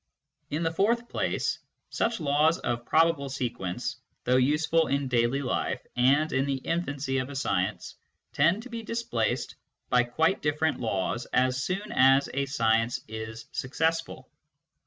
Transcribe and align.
In 0.49 0.63
the 0.63 0.71
fourth 0.73 1.07
place, 1.09 1.59
such 1.91 2.19
laws 2.19 2.57
of 2.57 2.87
probable 2.87 3.29
sequence, 3.29 3.97
though 4.23 4.37
useful 4.37 4.87
in 4.87 5.07
daily 5.07 5.43
life 5.43 5.85
and 5.95 6.31
in 6.33 6.47
the 6.47 6.55
infancy 6.57 7.19
of 7.19 7.29
a 7.29 7.35
science, 7.35 7.93
tend 8.33 8.63
to 8.63 8.69
be 8.69 8.81
displaced 8.81 9.53
by 9.89 10.05
quite 10.05 10.41
different 10.41 10.79
laws 10.79 11.27
as 11.33 11.61
soon 11.63 11.91
as 11.91 12.27
a 12.33 12.47
science 12.47 13.01
is 13.07 13.45
successful. 13.51 14.27